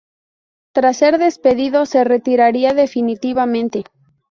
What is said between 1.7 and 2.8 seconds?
se retiraría